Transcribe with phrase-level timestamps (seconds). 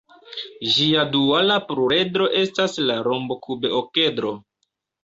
[0.77, 4.39] Ĝia duala pluredro estas la rombokub-okedro.